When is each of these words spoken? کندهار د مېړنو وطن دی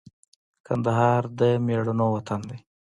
کندهار 0.65 1.23
د 1.39 1.41
مېړنو 1.65 2.07
وطن 2.15 2.41
دی 2.49 2.59